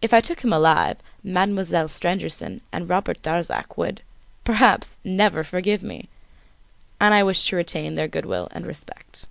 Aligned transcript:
If 0.00 0.14
I 0.14 0.20
took 0.20 0.44
him 0.44 0.52
alive, 0.52 0.98
Mademoiselle 1.24 1.88
Stangerson 1.88 2.60
and 2.70 2.88
Robert 2.88 3.20
Darzac 3.22 3.76
would, 3.76 4.02
perhaps, 4.44 4.98
never 5.02 5.42
forgive 5.42 5.82
me! 5.82 6.08
And 7.00 7.12
I 7.12 7.24
wish 7.24 7.44
to 7.48 7.56
retain 7.56 7.96
their 7.96 8.06
good 8.06 8.24
will 8.26 8.46
and 8.52 8.64
respect. 8.64 9.26